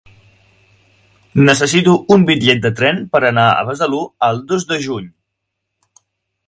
[1.49, 5.09] Necessito un bitllet de tren per anar a Besalú el dos de juny.